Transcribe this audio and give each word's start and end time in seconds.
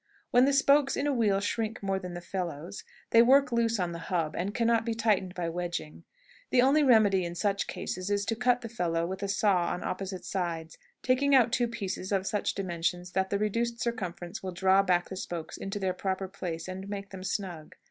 When 0.31 0.45
the 0.45 0.51
spokes 0.51 0.97
in 0.97 1.05
a 1.05 1.13
wheel 1.13 1.39
shrink 1.39 1.83
more 1.83 1.99
than 1.99 2.15
the 2.15 2.21
felloes, 2.21 2.83
they 3.11 3.21
work 3.21 3.51
loose 3.51 3.77
in 3.77 3.91
the 3.91 3.99
hub, 4.09 4.35
and 4.35 4.51
can 4.51 4.65
not 4.65 4.83
be 4.83 4.95
tightened 4.95 5.35
by 5.35 5.47
wedging. 5.47 6.05
The 6.49 6.59
only 6.63 6.81
remedy 6.81 7.23
in 7.23 7.35
such 7.35 7.67
cases 7.67 8.09
is 8.09 8.25
to 8.25 8.35
cut 8.35 8.61
the 8.61 8.67
felloe 8.67 9.05
with 9.05 9.21
a 9.21 9.27
saw 9.27 9.67
on 9.67 9.83
opposite 9.83 10.25
sides, 10.25 10.79
taking 11.03 11.35
out 11.35 11.51
two 11.51 11.67
pieces 11.67 12.11
of 12.11 12.25
such 12.25 12.55
dimensions 12.55 13.11
that 13.11 13.29
the 13.29 13.37
reduced 13.37 13.79
circumference 13.79 14.41
will 14.41 14.53
draw 14.53 14.81
back 14.81 15.07
the 15.09 15.15
spokes 15.15 15.55
into 15.55 15.77
their 15.77 15.93
proper 15.93 16.27
places 16.27 16.67
and 16.67 16.89
make 16.89 17.11
them 17.11 17.23
snug. 17.23 17.75